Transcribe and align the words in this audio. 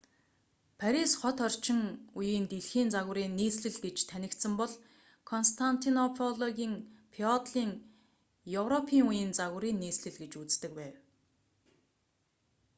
парис 0.79 1.11
хот 1.21 1.37
орчин 1.47 1.81
үеийн 2.19 2.45
дэлхийн 2.51 2.89
загварын 2.95 3.35
нийслэл 3.39 3.77
гэж 3.85 3.97
танигдсан 4.11 4.53
бол 4.59 4.73
константинополийг 5.31 6.57
феодалын 7.13 7.71
европын 8.61 9.01
үеийн 9.09 9.31
загварын 9.39 9.81
нийслэл 9.83 10.17
гэж 10.23 10.31
үздэг 10.41 10.71
байв 10.79 10.95